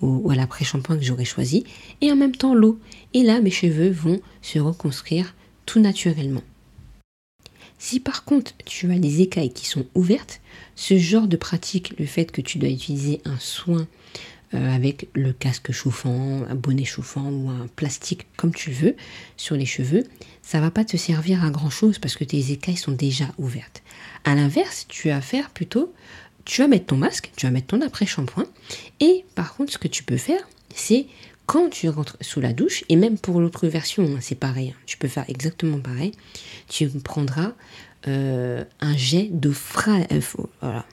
au, 0.00 0.30
à 0.30 0.34
l'après-shampoing 0.34 0.98
que 0.98 1.04
j'aurais 1.04 1.24
choisi, 1.24 1.64
et 2.00 2.10
en 2.10 2.16
même 2.16 2.34
temps 2.34 2.54
l'eau. 2.54 2.78
Et 3.14 3.22
là, 3.22 3.40
mes 3.40 3.50
cheveux 3.50 3.90
vont 3.90 4.20
se 4.42 4.58
reconstruire 4.58 5.34
tout 5.66 5.80
naturellement. 5.80 6.42
Si 7.78 8.00
par 8.00 8.24
contre 8.24 8.52
tu 8.64 8.90
as 8.90 8.98
des 8.98 9.20
écailles 9.20 9.52
qui 9.52 9.66
sont 9.66 9.86
ouvertes, 9.94 10.40
ce 10.74 10.98
genre 10.98 11.28
de 11.28 11.36
pratique, 11.36 11.96
le 11.98 12.06
fait 12.06 12.32
que 12.32 12.40
tu 12.40 12.58
dois 12.58 12.68
utiliser 12.68 13.20
un 13.24 13.38
soin 13.38 13.86
euh, 14.54 14.74
avec 14.74 15.08
le 15.14 15.32
casque 15.32 15.72
chauffant, 15.72 16.42
un 16.48 16.54
bonnet 16.54 16.84
chauffant 16.84 17.30
ou 17.30 17.50
un 17.50 17.66
plastique 17.76 18.26
comme 18.36 18.54
tu 18.54 18.70
veux 18.70 18.96
sur 19.36 19.56
les 19.56 19.66
cheveux, 19.66 20.04
ça 20.42 20.60
va 20.60 20.70
pas 20.70 20.84
te 20.84 20.96
servir 20.96 21.44
à 21.44 21.50
grand 21.50 21.70
chose 21.70 21.98
parce 21.98 22.16
que 22.16 22.24
tes 22.24 22.52
écailles 22.52 22.76
sont 22.76 22.92
déjà 22.92 23.26
ouvertes. 23.38 23.82
À 24.24 24.34
l'inverse, 24.34 24.86
tu 24.88 25.08
vas 25.08 25.20
faire 25.20 25.50
plutôt, 25.50 25.92
tu 26.44 26.62
vas 26.62 26.68
mettre 26.68 26.86
ton 26.86 26.96
masque, 26.96 27.30
tu 27.36 27.46
vas 27.46 27.52
mettre 27.52 27.68
ton 27.68 27.82
après-shampoing 27.82 28.46
et 29.00 29.24
par 29.34 29.54
contre, 29.54 29.72
ce 29.72 29.78
que 29.78 29.88
tu 29.88 30.02
peux 30.02 30.16
faire, 30.16 30.48
c'est 30.74 31.06
quand 31.48 31.70
tu 31.70 31.88
rentres 31.88 32.18
sous 32.20 32.42
la 32.42 32.52
douche, 32.52 32.84
et 32.90 32.96
même 32.96 33.18
pour 33.18 33.40
l'autre 33.40 33.68
version, 33.68 34.04
hein, 34.04 34.18
c'est 34.20 34.34
pareil, 34.34 34.74
hein, 34.76 34.80
tu 34.84 34.98
peux 34.98 35.08
faire 35.08 35.24
exactement 35.28 35.78
pareil, 35.78 36.12
tu 36.68 36.86
prendras 36.88 37.54
euh, 38.06 38.64
un 38.80 38.96
jet 38.96 39.30
d'eau 39.32 39.52
froide, 39.52 40.06
euh, 40.12 40.20
voilà, 40.60 40.84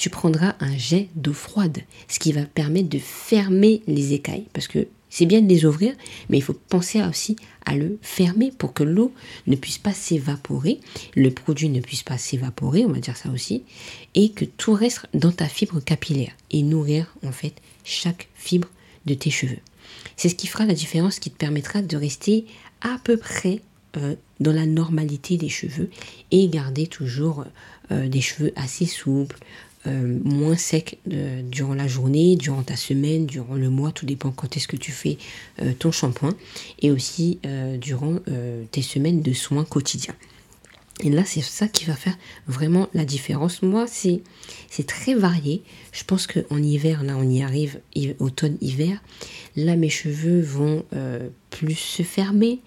tu 0.00 0.08
prendras 0.08 0.54
un 0.60 0.78
jet 0.78 1.10
d'eau 1.14 1.34
froide, 1.34 1.80
ce 2.08 2.18
qui 2.18 2.32
va 2.32 2.46
permettre 2.46 2.88
de 2.88 2.98
fermer 2.98 3.82
les 3.86 4.14
écailles. 4.14 4.46
Parce 4.54 4.66
que 4.66 4.88
c'est 5.10 5.26
bien 5.26 5.42
de 5.42 5.48
les 5.48 5.66
ouvrir, 5.66 5.92
mais 6.30 6.38
il 6.38 6.40
faut 6.40 6.54
penser 6.54 7.02
aussi 7.02 7.36
à 7.66 7.76
le 7.76 7.98
fermer 8.00 8.50
pour 8.50 8.72
que 8.72 8.82
l'eau 8.82 9.12
ne 9.46 9.56
puisse 9.56 9.76
pas 9.76 9.92
s'évaporer, 9.92 10.80
le 11.16 11.30
produit 11.30 11.68
ne 11.68 11.80
puisse 11.80 12.02
pas 12.02 12.16
s'évaporer, 12.16 12.86
on 12.86 12.92
va 12.92 12.98
dire 12.98 13.18
ça 13.18 13.28
aussi, 13.28 13.62
et 14.14 14.30
que 14.30 14.46
tout 14.46 14.72
reste 14.72 15.06
dans 15.12 15.32
ta 15.32 15.48
fibre 15.48 15.80
capillaire 15.80 16.32
et 16.50 16.62
nourrir 16.62 17.14
en 17.22 17.32
fait 17.32 17.56
chaque 17.84 18.28
fibre 18.34 18.68
de 19.04 19.12
tes 19.12 19.30
cheveux. 19.30 19.60
C'est 20.16 20.30
ce 20.30 20.34
qui 20.34 20.46
fera 20.46 20.64
la 20.64 20.72
différence 20.72 21.18
qui 21.18 21.30
te 21.30 21.36
permettra 21.36 21.82
de 21.82 21.96
rester 21.98 22.46
à 22.80 22.98
peu 23.04 23.18
près 23.18 23.60
euh, 23.98 24.14
dans 24.38 24.52
la 24.52 24.64
normalité 24.64 25.36
des 25.36 25.50
cheveux 25.50 25.90
et 26.30 26.48
garder 26.48 26.86
toujours 26.86 27.44
euh, 27.90 28.08
des 28.08 28.20
cheveux 28.20 28.52
assez 28.54 28.86
souples, 28.86 29.36
euh, 29.86 30.18
moins 30.24 30.56
sec 30.56 30.98
durant 31.06 31.72
la 31.72 31.88
journée, 31.88 32.36
durant 32.36 32.62
ta 32.62 32.76
semaine, 32.76 33.24
durant 33.24 33.54
le 33.54 33.70
mois, 33.70 33.92
tout 33.92 34.04
dépend 34.04 34.30
quand 34.30 34.54
est-ce 34.56 34.68
que 34.68 34.76
tu 34.76 34.92
fais 34.92 35.16
euh, 35.62 35.72
ton 35.72 35.90
shampoing, 35.90 36.34
et 36.82 36.90
aussi 36.90 37.38
euh, 37.46 37.78
durant 37.78 38.16
tes 38.70 38.82
semaines 38.82 39.22
de 39.22 39.32
soins 39.32 39.64
quotidiens. 39.64 40.14
Et 41.02 41.08
là, 41.08 41.24
c'est 41.24 41.40
ça 41.40 41.66
qui 41.66 41.86
va 41.86 41.94
faire 41.94 42.18
vraiment 42.46 42.88
la 42.92 43.06
différence. 43.06 43.62
Moi, 43.62 43.86
c'est, 43.86 44.20
c'est 44.68 44.86
très 44.86 45.14
varié. 45.14 45.62
Je 45.92 46.04
pense 46.04 46.26
qu'en 46.26 46.58
hiver, 46.58 47.02
là, 47.02 47.16
on 47.16 47.26
y 47.26 47.42
arrive, 47.42 47.80
automne-hiver. 48.18 49.00
Là, 49.56 49.76
mes 49.76 49.88
cheveux 49.88 50.42
vont 50.42 50.84
plus 51.48 51.74
se 51.76 52.02
fermer. 52.02 52.60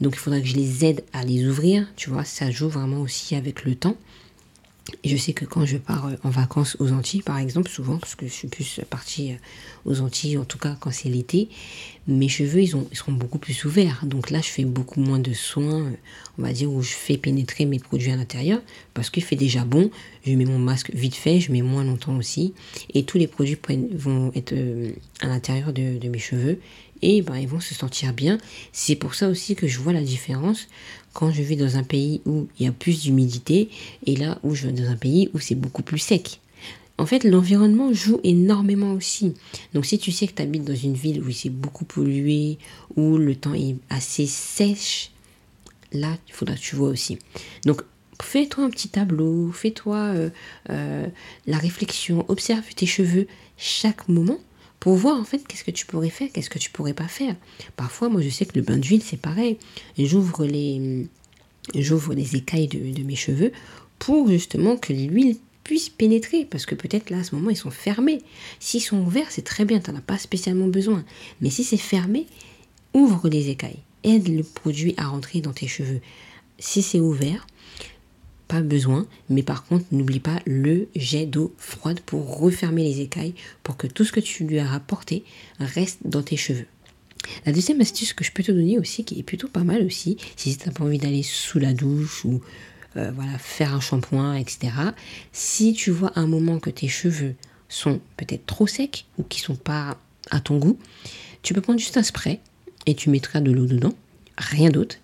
Donc, 0.00 0.14
il 0.14 0.18
faudra 0.18 0.40
que 0.40 0.46
je 0.46 0.56
les 0.56 0.86
aide 0.86 1.04
à 1.12 1.26
les 1.26 1.46
ouvrir. 1.46 1.86
Tu 1.96 2.08
vois, 2.08 2.24
ça 2.24 2.50
joue 2.50 2.70
vraiment 2.70 3.02
aussi 3.02 3.34
avec 3.34 3.66
le 3.66 3.74
temps. 3.74 3.98
Je 5.04 5.16
sais 5.16 5.32
que 5.32 5.44
quand 5.44 5.64
je 5.64 5.76
pars 5.76 6.06
euh, 6.06 6.16
en 6.24 6.30
vacances 6.30 6.76
aux 6.78 6.92
Antilles, 6.92 7.22
par 7.22 7.38
exemple, 7.38 7.70
souvent, 7.70 7.98
parce 7.98 8.14
que 8.14 8.26
je 8.26 8.32
suis 8.32 8.48
plus 8.48 8.80
partie 8.90 9.32
euh, 9.32 9.36
aux 9.84 10.00
Antilles, 10.00 10.36
en 10.36 10.44
tout 10.44 10.58
cas 10.58 10.76
quand 10.78 10.90
c'est 10.90 11.08
l'été, 11.08 11.48
mes 12.06 12.28
cheveux, 12.28 12.62
ils, 12.62 12.76
ont, 12.76 12.86
ils 12.90 12.96
seront 12.96 13.12
beaucoup 13.12 13.38
plus 13.38 13.64
ouverts. 13.64 14.04
Donc 14.04 14.30
là, 14.30 14.40
je 14.40 14.48
fais 14.48 14.64
beaucoup 14.64 15.00
moins 15.00 15.18
de 15.18 15.32
soins, 15.32 15.86
euh, 15.86 15.90
on 16.38 16.42
va 16.42 16.52
dire, 16.52 16.70
où 16.70 16.82
je 16.82 16.92
fais 16.92 17.16
pénétrer 17.16 17.64
mes 17.64 17.78
produits 17.78 18.10
à 18.10 18.16
l'intérieur, 18.16 18.60
parce 18.92 19.08
qu'il 19.10 19.24
fait 19.24 19.36
déjà 19.36 19.64
bon. 19.64 19.90
Je 20.26 20.32
mets 20.34 20.44
mon 20.44 20.58
masque 20.58 20.90
vite 20.94 21.14
fait, 21.14 21.40
je 21.40 21.50
mets 21.50 21.62
moins 21.62 21.84
longtemps 21.84 22.16
aussi. 22.16 22.52
Et 22.92 23.04
tous 23.04 23.18
les 23.18 23.26
produits 23.26 23.58
vont 23.94 24.32
être 24.34 24.54
à 25.20 25.26
l'intérieur 25.28 25.72
de, 25.72 25.98
de 25.98 26.08
mes 26.08 26.18
cheveux 26.18 26.58
et 27.02 27.20
ben, 27.20 27.36
ils 27.36 27.48
vont 27.48 27.60
se 27.60 27.74
sentir 27.74 28.14
bien. 28.14 28.38
C'est 28.72 28.96
pour 28.96 29.14
ça 29.14 29.28
aussi 29.28 29.54
que 29.54 29.66
je 29.66 29.78
vois 29.78 29.92
la 29.92 30.00
différence 30.00 30.68
quand 31.14 31.30
je 31.30 31.42
vais 31.42 31.56
dans 31.56 31.76
un 31.76 31.82
pays 31.82 32.20
où 32.26 32.46
il 32.58 32.66
y 32.66 32.68
a 32.68 32.72
plus 32.72 33.02
d'humidité 33.02 33.70
et 34.04 34.16
là 34.16 34.38
où 34.42 34.54
je 34.54 34.66
vais 34.66 34.72
dans 34.72 34.90
un 34.90 34.96
pays 34.96 35.30
où 35.32 35.38
c'est 35.38 35.54
beaucoup 35.54 35.82
plus 35.82 35.98
sec. 35.98 36.40
En 36.96 37.06
fait, 37.06 37.24
l'environnement 37.24 37.92
joue 37.92 38.20
énormément 38.22 38.92
aussi. 38.92 39.34
Donc, 39.72 39.84
si 39.84 39.98
tu 39.98 40.12
sais 40.12 40.28
que 40.28 40.34
tu 40.34 40.42
habites 40.42 40.64
dans 40.64 40.76
une 40.76 40.94
ville 40.94 41.22
où 41.22 41.30
c'est 41.32 41.50
beaucoup 41.50 41.84
pollué, 41.84 42.58
où 42.96 43.16
le 43.16 43.34
temps 43.34 43.54
est 43.54 43.74
assez 43.90 44.26
sèche, 44.26 45.10
là, 45.92 46.16
il 46.28 46.34
faudra 46.34 46.54
que 46.54 46.60
tu 46.60 46.76
vois 46.76 46.90
aussi. 46.90 47.18
Donc, 47.64 47.82
fais-toi 48.22 48.64
un 48.64 48.70
petit 48.70 48.88
tableau, 48.88 49.50
fais-toi 49.50 49.96
euh, 49.96 50.30
euh, 50.70 51.06
la 51.46 51.58
réflexion, 51.58 52.24
observe 52.28 52.62
tes 52.76 52.86
cheveux 52.86 53.26
chaque 53.56 54.08
moment 54.08 54.38
pour 54.80 54.94
voir 54.96 55.18
en 55.18 55.24
fait 55.24 55.46
qu'est-ce 55.46 55.64
que 55.64 55.70
tu 55.70 55.86
pourrais 55.86 56.10
faire, 56.10 56.28
qu'est-ce 56.32 56.50
que 56.50 56.58
tu 56.58 56.70
pourrais 56.70 56.94
pas 56.94 57.08
faire. 57.08 57.34
Parfois, 57.76 58.08
moi 58.08 58.20
je 58.20 58.28
sais 58.28 58.44
que 58.46 58.58
le 58.58 58.64
bain 58.64 58.76
d'huile 58.76 59.02
c'est 59.02 59.20
pareil. 59.20 59.58
J'ouvre 59.98 60.44
les, 60.44 61.06
j'ouvre 61.74 62.14
les 62.14 62.36
écailles 62.36 62.68
de, 62.68 63.02
mes 63.02 63.16
cheveux 63.16 63.52
pour 63.98 64.28
justement 64.28 64.76
que 64.76 64.92
l'huile 64.92 65.36
puisse 65.62 65.88
pénétrer 65.88 66.44
parce 66.44 66.66
que 66.66 66.74
peut-être 66.74 67.08
là 67.08 67.18
à 67.18 67.24
ce 67.24 67.34
moment 67.34 67.50
ils 67.50 67.56
sont 67.56 67.70
fermés. 67.70 68.20
S'ils 68.60 68.82
sont 68.82 68.98
ouverts, 68.98 69.30
c'est 69.30 69.44
très 69.44 69.64
bien, 69.64 69.80
tu 69.80 69.90
n'en 69.90 69.98
as 69.98 70.02
pas 70.02 70.18
spécialement 70.18 70.68
besoin. 70.68 71.04
Mais 71.40 71.50
si 71.50 71.64
c'est 71.64 71.76
fermé, 71.76 72.26
ouvre 72.92 73.28
les 73.28 73.48
écailles, 73.48 73.82
aide 74.02 74.28
le 74.28 74.42
produit 74.42 74.94
à 74.98 75.06
rentrer 75.06 75.40
dans 75.40 75.52
tes 75.52 75.68
cheveux. 75.68 76.00
Si 76.58 76.82
c'est 76.82 77.00
ouvert, 77.00 77.46
besoin, 78.62 79.06
mais 79.28 79.42
par 79.42 79.64
contre, 79.64 79.84
n'oublie 79.92 80.20
pas 80.20 80.40
le 80.46 80.88
jet 80.94 81.26
d'eau 81.26 81.54
froide 81.58 82.00
pour 82.00 82.38
refermer 82.38 82.82
les 82.84 83.00
écailles 83.00 83.34
pour 83.62 83.76
que 83.76 83.86
tout 83.86 84.04
ce 84.04 84.12
que 84.12 84.20
tu 84.20 84.44
lui 84.44 84.58
as 84.58 84.66
rapporté 84.66 85.24
reste 85.58 86.00
dans 86.04 86.22
tes 86.22 86.36
cheveux. 86.36 86.66
La 87.46 87.52
deuxième 87.52 87.80
astuce 87.80 88.12
que 88.12 88.24
je 88.24 88.32
peux 88.32 88.42
te 88.42 88.52
donner 88.52 88.78
aussi, 88.78 89.04
qui 89.04 89.18
est 89.18 89.22
plutôt 89.22 89.48
pas 89.48 89.64
mal 89.64 89.84
aussi, 89.84 90.16
si 90.36 90.56
tu 90.56 90.66
n'as 90.66 90.74
pas 90.74 90.84
envie 90.84 90.98
d'aller 90.98 91.22
sous 91.22 91.58
la 91.58 91.72
douche 91.72 92.24
ou 92.24 92.40
euh, 92.96 93.10
voilà, 93.14 93.38
faire 93.38 93.74
un 93.74 93.80
shampoing, 93.80 94.36
etc. 94.36 94.72
Si 95.32 95.72
tu 95.72 95.90
vois 95.90 96.12
un 96.16 96.26
moment 96.26 96.58
que 96.58 96.70
tes 96.70 96.88
cheveux 96.88 97.34
sont 97.68 98.00
peut-être 98.16 98.46
trop 98.46 98.66
secs 98.66 99.06
ou 99.18 99.22
qui 99.24 99.40
sont 99.40 99.56
pas 99.56 99.98
à 100.30 100.40
ton 100.40 100.58
goût, 100.58 100.78
tu 101.42 101.54
peux 101.54 101.60
prendre 101.60 101.78
juste 101.78 101.96
un 101.96 102.02
spray 102.02 102.40
et 102.86 102.94
tu 102.94 103.10
mettras 103.10 103.40
de 103.40 103.50
l'eau 103.50 103.66
dedans, 103.66 103.94
rien 104.38 104.70
d'autre. 104.70 104.96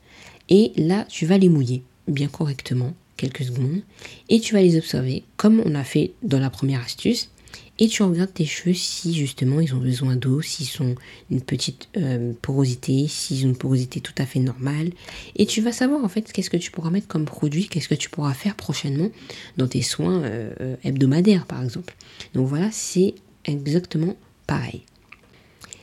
Et 0.49 0.73
là, 0.77 1.05
tu 1.09 1.27
vas 1.27 1.39
les 1.39 1.49
mouiller 1.49 1.83
bien 2.07 2.29
correctement 2.29 2.95
quelques 3.21 3.45
secondes 3.45 3.83
et 4.29 4.41
tu 4.41 4.55
vas 4.55 4.63
les 4.63 4.77
observer 4.77 5.25
comme 5.37 5.63
on 5.65 5.75
a 5.75 5.85
fait 5.85 6.13
dans 6.23 6.41
la 6.41 6.51
première 6.51 6.83
astuce 6.83 7.31
et 7.79 7.89
tu 7.89 8.03
regardes 8.03 8.33
tes 8.33 8.45
cheveux 8.45 8.75
si 8.75 9.15
justement 9.15 9.59
ils 9.61 9.75
ont 9.75 9.79
besoin 9.79 10.15
d'eau, 10.15 10.43
s'ils 10.43 10.83
ont 10.83 10.95
une 11.31 11.41
petite 11.41 11.89
euh, 11.97 12.33
porosité, 12.43 13.09
s'ils 13.09 13.47
ont 13.47 13.49
une 13.49 13.57
porosité 13.57 14.01
tout 14.01 14.13
à 14.19 14.27
fait 14.27 14.39
normale. 14.39 14.91
Et 15.37 15.47
tu 15.47 15.63
vas 15.63 15.73
savoir 15.73 16.05
en 16.05 16.09
fait 16.09 16.31
qu'est-ce 16.31 16.51
que 16.51 16.59
tu 16.59 16.71
pourras 16.71 16.91
mettre 16.91 17.09
comme 17.09 17.25
produit, 17.25 17.69
qu'est-ce 17.69 17.89
que 17.89 17.95
tu 17.95 18.11
pourras 18.11 18.35
faire 18.35 18.55
prochainement 18.55 19.11
dans 19.57 19.67
tes 19.67 19.81
soins 19.81 20.23
euh, 20.25 20.77
hebdomadaires 20.85 21.47
par 21.47 21.63
exemple. 21.63 21.97
Donc 22.35 22.47
voilà, 22.47 22.69
c'est 22.71 23.15
exactement 23.47 24.15
pareil. 24.47 24.83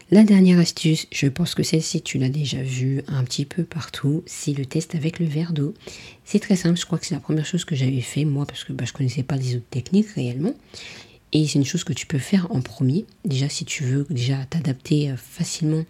La 0.09 0.23
dernière 0.23 0.57
astuce, 0.57 1.05
je 1.11 1.27
pense 1.27 1.53
que 1.53 1.63
celle-ci 1.63 2.01
tu 2.01 2.17
l'as 2.17 2.29
déjà 2.29 2.61
vue 2.61 3.01
un 3.09 3.25
petit 3.25 3.43
peu 3.43 3.65
partout, 3.65 4.23
c'est 4.25 4.53
le 4.53 4.65
test 4.65 4.95
avec 4.95 5.19
le 5.19 5.25
verre 5.25 5.51
d'eau. 5.51 5.73
C'est 6.23 6.39
très 6.39 6.55
simple, 6.55 6.79
je 6.79 6.85
crois 6.85 6.97
que 6.97 7.05
c'est 7.05 7.13
la 7.13 7.19
première 7.19 7.45
chose 7.45 7.65
que 7.65 7.75
j'avais 7.75 7.99
fait 7.99 8.23
moi 8.23 8.45
parce 8.45 8.63
que 8.63 8.71
bah, 8.71 8.85
je 8.87 8.93
connaissais 8.93 9.23
pas 9.23 9.35
les 9.35 9.57
autres 9.57 9.67
techniques 9.69 10.07
réellement. 10.11 10.53
Et 11.33 11.45
c'est 11.45 11.59
une 11.59 11.65
chose 11.65 11.83
que 11.83 11.91
tu 11.91 12.05
peux 12.05 12.19
faire 12.19 12.47
en 12.51 12.61
premier. 12.61 13.05
Déjà 13.25 13.49
si 13.49 13.65
tu 13.65 13.83
veux 13.83 14.07
déjà 14.09 14.37
t'adapter 14.45 15.11
euh, 15.11 15.17
facilement 15.17 15.83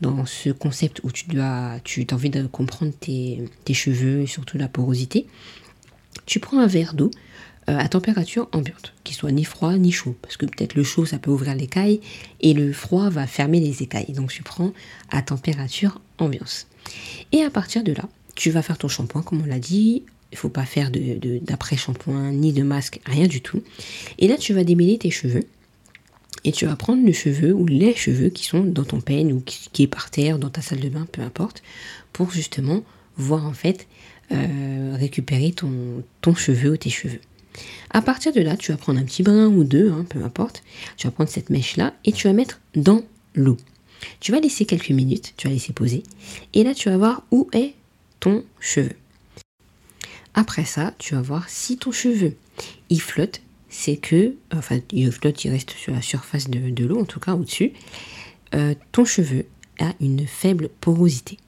dans 0.00 0.26
ce 0.26 0.50
concept 0.50 1.00
où 1.04 1.12
tu 1.12 1.28
dois, 1.28 1.78
tu 1.84 2.04
as 2.10 2.14
envie 2.14 2.30
de 2.30 2.48
comprendre 2.48 2.92
tes, 2.98 3.38
cheveux 3.72 4.22
et 4.22 4.26
surtout 4.26 4.58
la 4.58 4.66
porosité, 4.66 5.28
tu 6.26 6.40
prends 6.40 6.58
un 6.58 6.66
verre 6.66 6.94
d'eau 6.94 7.12
à 7.66 7.88
température 7.88 8.48
ambiante, 8.52 8.94
qui 9.04 9.14
soit 9.14 9.30
ni 9.30 9.44
froid 9.44 9.76
ni 9.76 9.92
chaud, 9.92 10.16
parce 10.22 10.36
que 10.36 10.46
peut-être 10.46 10.74
le 10.74 10.82
chaud 10.82 11.06
ça 11.06 11.18
peut 11.18 11.30
ouvrir 11.30 11.54
l'écaille 11.54 12.00
et 12.40 12.52
le 12.52 12.72
froid 12.72 13.10
va 13.10 13.26
fermer 13.26 13.60
les 13.60 13.82
écailles. 13.82 14.12
Donc 14.12 14.32
tu 14.32 14.42
prends 14.42 14.72
à 15.10 15.22
température 15.22 16.00
ambiance. 16.18 16.66
Et 17.32 17.42
à 17.42 17.50
partir 17.50 17.84
de 17.84 17.92
là, 17.92 18.08
tu 18.34 18.50
vas 18.50 18.62
faire 18.62 18.78
ton 18.78 18.88
shampoing 18.88 19.22
comme 19.22 19.42
on 19.42 19.46
l'a 19.46 19.58
dit. 19.58 20.02
Il 20.32 20.38
faut 20.38 20.48
pas 20.48 20.64
faire 20.64 20.90
d'après-shampoing 20.92 22.32
ni 22.32 22.52
de 22.52 22.62
masque, 22.62 23.00
rien 23.04 23.26
du 23.26 23.40
tout. 23.40 23.62
Et 24.18 24.28
là, 24.28 24.36
tu 24.36 24.54
vas 24.54 24.62
démêler 24.62 24.96
tes 24.96 25.10
cheveux. 25.10 25.44
Et 26.44 26.52
tu 26.52 26.66
vas 26.66 26.76
prendre 26.76 27.04
le 27.04 27.12
cheveu 27.12 27.52
ou 27.52 27.66
les 27.66 27.94
cheveux 27.94 28.28
qui 28.28 28.44
sont 28.44 28.62
dans 28.62 28.84
ton 28.84 29.00
peigne 29.00 29.32
ou 29.32 29.40
qui, 29.40 29.82
est 29.82 29.88
par 29.88 30.10
terre, 30.10 30.38
dans 30.38 30.48
ta 30.48 30.62
salle 30.62 30.80
de 30.80 30.88
bain, 30.88 31.06
peu 31.10 31.20
importe, 31.20 31.62
pour 32.12 32.30
justement 32.30 32.82
voir 33.16 33.44
en 33.44 33.52
fait 33.52 33.88
euh, 34.32 34.96
récupérer 34.98 35.52
ton 35.52 36.34
cheveu 36.34 36.70
ou 36.70 36.76
tes 36.76 36.90
cheveux. 36.90 37.20
À 37.90 38.02
partir 38.02 38.32
de 38.32 38.40
là, 38.40 38.56
tu 38.56 38.72
vas 38.72 38.78
prendre 38.78 39.00
un 39.00 39.04
petit 39.04 39.22
brin 39.22 39.46
ou 39.46 39.64
deux, 39.64 39.90
hein, 39.90 40.04
peu 40.08 40.22
importe. 40.22 40.62
Tu 40.96 41.06
vas 41.06 41.10
prendre 41.10 41.30
cette 41.30 41.50
mèche-là 41.50 41.94
et 42.04 42.12
tu 42.12 42.26
vas 42.28 42.32
mettre 42.32 42.60
dans 42.74 43.02
l'eau. 43.34 43.56
Tu 44.20 44.32
vas 44.32 44.40
laisser 44.40 44.64
quelques 44.64 44.90
minutes, 44.90 45.34
tu 45.36 45.48
vas 45.48 45.52
laisser 45.52 45.72
poser. 45.72 46.02
Et 46.54 46.64
là, 46.64 46.74
tu 46.74 46.88
vas 46.88 46.96
voir 46.96 47.22
où 47.30 47.48
est 47.52 47.74
ton 48.20 48.44
cheveu. 48.60 48.92
Après 50.34 50.64
ça, 50.64 50.94
tu 50.98 51.14
vas 51.14 51.22
voir 51.22 51.48
si 51.48 51.76
ton 51.76 51.92
cheveu, 51.92 52.36
il 52.88 53.00
flotte. 53.00 53.42
C'est 53.68 53.96
que, 53.96 54.34
enfin, 54.52 54.80
il 54.92 55.12
flotte, 55.12 55.44
il 55.44 55.50
reste 55.50 55.70
sur 55.70 55.92
la 55.92 56.02
surface 56.02 56.48
de, 56.50 56.84
l'eau, 56.84 57.00
en 57.00 57.04
tout 57.04 57.20
cas 57.20 57.34
au-dessus. 57.34 57.72
Euh, 58.54 58.74
ton 58.90 59.04
cheveu 59.04 59.46
a 59.78 59.92
une 60.00 60.26
faible 60.26 60.70
porosité. 60.80 61.38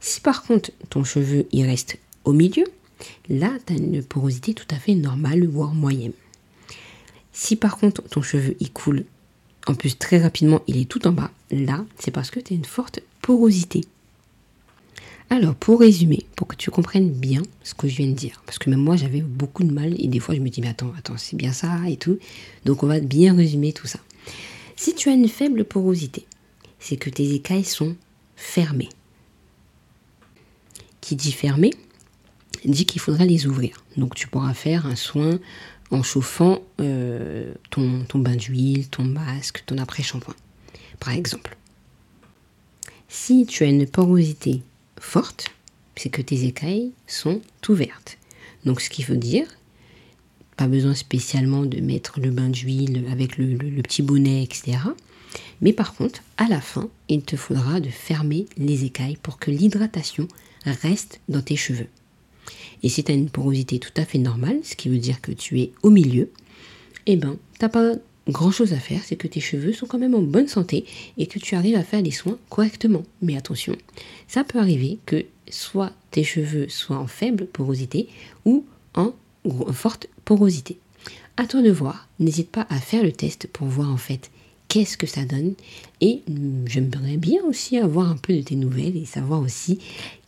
Si 0.00 0.20
par 0.20 0.42
contre 0.42 0.72
ton 0.88 1.04
cheveu 1.04 1.46
il 1.52 1.66
reste 1.66 1.98
au 2.24 2.32
milieu, 2.32 2.64
Là, 3.28 3.52
tu 3.66 3.72
as 3.72 3.76
une 3.76 4.02
porosité 4.02 4.54
tout 4.54 4.66
à 4.70 4.76
fait 4.76 4.94
normale, 4.94 5.46
voire 5.46 5.74
moyenne. 5.74 6.12
Si 7.32 7.56
par 7.56 7.78
contre 7.78 8.02
ton 8.02 8.22
cheveu 8.22 8.56
il 8.60 8.72
coule, 8.72 9.04
en 9.66 9.74
plus 9.74 9.96
très 9.96 10.18
rapidement, 10.18 10.62
il 10.66 10.78
est 10.78 10.88
tout 10.88 11.06
en 11.06 11.12
bas, 11.12 11.30
là, 11.50 11.84
c'est 11.98 12.10
parce 12.10 12.30
que 12.30 12.40
tu 12.40 12.54
as 12.54 12.56
une 12.56 12.64
forte 12.64 13.00
porosité. 13.22 13.82
Alors, 15.32 15.54
pour 15.54 15.78
résumer, 15.78 16.26
pour 16.34 16.48
que 16.48 16.56
tu 16.56 16.72
comprennes 16.72 17.10
bien 17.10 17.42
ce 17.62 17.72
que 17.74 17.86
je 17.86 17.96
viens 17.96 18.08
de 18.08 18.14
dire, 18.14 18.42
parce 18.46 18.58
que 18.58 18.68
même 18.68 18.80
moi 18.80 18.96
j'avais 18.96 19.20
beaucoup 19.20 19.62
de 19.62 19.72
mal 19.72 19.94
et 19.96 20.08
des 20.08 20.18
fois 20.18 20.34
je 20.34 20.40
me 20.40 20.48
dis, 20.48 20.60
mais 20.60 20.68
attends, 20.68 20.92
attends, 20.98 21.16
c'est 21.16 21.36
bien 21.36 21.52
ça 21.52 21.88
et 21.88 21.96
tout. 21.96 22.18
Donc 22.64 22.82
on 22.82 22.88
va 22.88 22.98
bien 22.98 23.36
résumer 23.36 23.72
tout 23.72 23.86
ça. 23.86 24.00
Si 24.74 24.94
tu 24.94 25.08
as 25.08 25.12
une 25.12 25.28
faible 25.28 25.64
porosité, 25.64 26.26
c'est 26.80 26.96
que 26.96 27.10
tes 27.10 27.32
écailles 27.32 27.64
sont 27.64 27.94
fermées. 28.34 28.88
Qui 31.00 31.14
dit 31.14 31.32
fermé, 31.32 31.70
dit 32.64 32.86
qu'il 32.86 33.00
faudra 33.00 33.24
les 33.24 33.46
ouvrir. 33.46 33.84
Donc 33.96 34.14
tu 34.14 34.28
pourras 34.28 34.54
faire 34.54 34.86
un 34.86 34.96
soin 34.96 35.38
en 35.90 36.02
chauffant 36.02 36.60
euh, 36.80 37.52
ton, 37.70 38.04
ton 38.04 38.18
bain 38.18 38.36
d'huile, 38.36 38.88
ton 38.88 39.04
masque, 39.04 39.64
ton 39.66 39.78
après-shampoing, 39.78 40.36
par 40.98 41.12
exemple. 41.14 41.56
Si 43.08 43.44
tu 43.44 43.64
as 43.64 43.66
une 43.66 43.86
porosité 43.86 44.62
forte, 45.00 45.48
c'est 45.96 46.10
que 46.10 46.22
tes 46.22 46.44
écailles 46.44 46.92
sont 47.06 47.40
ouvertes. 47.68 48.18
Donc 48.64 48.80
ce 48.80 48.88
qu'il 48.88 49.04
faut 49.04 49.16
dire, 49.16 49.46
pas 50.56 50.66
besoin 50.66 50.94
spécialement 50.94 51.64
de 51.64 51.80
mettre 51.80 52.20
le 52.20 52.30
bain 52.30 52.48
d'huile 52.48 53.06
avec 53.10 53.36
le, 53.36 53.56
petit 53.82 54.02
bonnet, 54.02 54.42
etc. 54.42 54.78
Mais 55.60 55.72
par 55.72 55.94
contre, 55.94 56.22
à 56.36 56.48
la 56.48 56.60
fin, 56.60 56.88
il 57.08 57.22
te 57.22 57.36
faudra 57.36 57.80
de 57.80 57.88
fermer 57.88 58.46
les 58.56 58.84
écailles 58.84 59.18
pour 59.22 59.38
que 59.38 59.50
l'hydratation 59.50 60.28
reste 60.64 61.20
dans 61.28 61.42
tes 61.42 61.56
cheveux. 61.56 61.88
Et 62.82 62.88
si 62.88 63.04
tu 63.04 63.12
as 63.12 63.14
une 63.14 63.30
porosité 63.30 63.78
tout 63.78 63.92
à 63.96 64.04
fait 64.04 64.18
normale, 64.18 64.60
ce 64.62 64.76
qui 64.76 64.88
veut 64.88 64.98
dire 64.98 65.20
que 65.20 65.32
tu 65.32 65.60
es 65.60 65.72
au 65.82 65.90
milieu, 65.90 66.30
eh 67.06 67.16
ben, 67.16 67.36
t'as 67.58 67.68
pas 67.68 67.94
grand 68.28 68.50
chose 68.50 68.72
à 68.72 68.78
faire, 68.78 69.00
c'est 69.04 69.16
que 69.16 69.26
tes 69.26 69.40
cheveux 69.40 69.72
sont 69.72 69.86
quand 69.86 69.98
même 69.98 70.14
en 70.14 70.22
bonne 70.22 70.48
santé 70.48 70.84
et 71.18 71.26
que 71.26 71.38
tu 71.38 71.54
arrives 71.54 71.76
à 71.76 71.84
faire 71.84 72.02
les 72.02 72.10
soins 72.10 72.38
correctement. 72.48 73.02
Mais 73.22 73.36
attention, 73.36 73.76
ça 74.28 74.44
peut 74.44 74.58
arriver 74.58 74.98
que 75.06 75.24
soit 75.50 75.92
tes 76.10 76.24
cheveux 76.24 76.68
soient 76.68 76.98
en 76.98 77.06
faible 77.06 77.46
porosité 77.46 78.08
ou 78.44 78.64
en, 78.94 79.12
forte 79.72 80.08
porosité. 80.24 80.78
À 81.36 81.46
toi 81.46 81.62
de 81.62 81.70
voir, 81.70 82.08
n'hésite 82.18 82.50
pas 82.50 82.66
à 82.68 82.78
faire 82.78 83.02
le 83.02 83.12
test 83.12 83.46
pour 83.46 83.66
voir 83.66 83.90
en 83.90 83.96
fait 83.96 84.30
qu'est-ce 84.68 84.96
que 84.96 85.06
ça 85.06 85.24
donne 85.24 85.54
et 86.00 86.20
j'aimerais 86.66 87.16
bien 87.16 87.42
aussi 87.44 87.78
avoir 87.78 88.08
un 88.08 88.16
peu 88.16 88.34
de 88.34 88.42
tes 88.42 88.54
nouvelles 88.54 88.96
et 88.96 89.06
savoir 89.06 89.40
aussi 89.40 89.78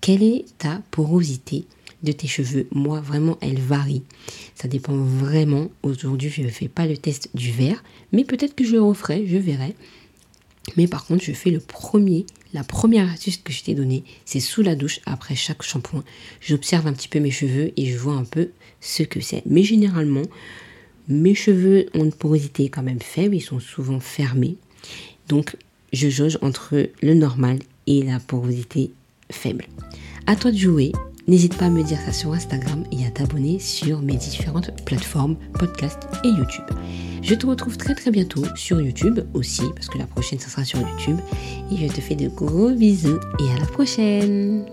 quelle 0.00 0.22
est 0.22 0.46
ta 0.58 0.82
porosité 0.90 1.64
de 2.02 2.12
tes 2.12 2.26
cheveux. 2.26 2.66
Moi, 2.72 3.00
vraiment, 3.00 3.38
elle 3.40 3.60
varie. 3.60 4.02
Ça 4.54 4.68
dépend 4.68 4.96
vraiment. 4.96 5.70
Aujourd'hui, 5.82 6.30
je 6.30 6.42
ne 6.42 6.48
fais 6.48 6.68
pas 6.68 6.86
le 6.86 6.96
test 6.96 7.30
du 7.34 7.50
vert, 7.50 7.82
mais 8.12 8.24
peut-être 8.24 8.54
que 8.54 8.64
je 8.64 8.72
le 8.72 8.82
referai, 8.82 9.26
je 9.26 9.36
verrai. 9.36 9.74
Mais 10.76 10.86
par 10.86 11.04
contre, 11.06 11.24
je 11.24 11.32
fais 11.32 11.50
le 11.50 11.60
premier, 11.60 12.24
la 12.52 12.64
première 12.64 13.10
astuce 13.10 13.38
que 13.38 13.52
je 13.52 13.62
t'ai 13.64 13.74
donnée, 13.74 14.04
c'est 14.24 14.40
sous 14.40 14.62
la 14.62 14.74
douche 14.74 15.00
après 15.06 15.34
chaque 15.34 15.62
shampoing. 15.62 16.04
J'observe 16.40 16.86
un 16.86 16.92
petit 16.92 17.08
peu 17.08 17.18
mes 17.18 17.30
cheveux 17.30 17.72
et 17.76 17.86
je 17.86 17.98
vois 17.98 18.14
un 18.14 18.24
peu 18.24 18.50
ce 18.80 19.02
que 19.02 19.20
c'est. 19.20 19.42
Mais 19.46 19.64
généralement, 19.64 20.22
mes 21.08 21.34
cheveux 21.34 21.86
ont 21.94 22.04
une 22.04 22.12
porosité 22.12 22.68
quand 22.68 22.82
même 22.82 23.00
faible, 23.00 23.34
ils 23.34 23.40
sont 23.40 23.60
souvent 23.60 24.00
fermés. 24.00 24.56
Donc, 25.28 25.56
je 25.92 26.08
jauge 26.08 26.38
entre 26.42 26.88
le 27.02 27.14
normal 27.14 27.58
et 27.86 28.02
la 28.02 28.20
porosité 28.20 28.92
faible. 29.30 29.66
À 30.26 30.36
toi 30.36 30.52
de 30.52 30.56
jouer. 30.56 30.92
N'hésite 31.28 31.56
pas 31.56 31.66
à 31.66 31.70
me 31.70 31.82
dire 31.82 31.98
ça 32.04 32.12
sur 32.12 32.32
Instagram 32.32 32.84
et 32.90 33.06
à 33.06 33.10
t'abonner 33.10 33.58
sur 33.60 34.00
mes 34.00 34.16
différentes 34.16 34.72
plateformes, 34.84 35.36
podcasts 35.54 36.08
et 36.24 36.28
YouTube. 36.28 36.64
Je 37.22 37.34
te 37.34 37.46
retrouve 37.46 37.76
très 37.76 37.94
très 37.94 38.10
bientôt 38.10 38.42
sur 38.56 38.80
YouTube 38.80 39.20
aussi, 39.32 39.62
parce 39.76 39.88
que 39.88 39.98
la 39.98 40.06
prochaine 40.06 40.40
ça 40.40 40.48
sera 40.48 40.64
sur 40.64 40.80
YouTube. 40.80 41.18
Et 41.70 41.76
je 41.76 41.92
te 41.92 42.00
fais 42.00 42.16
de 42.16 42.28
gros 42.28 42.70
bisous 42.70 43.20
et 43.38 43.50
à 43.52 43.60
la 43.60 43.66
prochaine 43.66 44.66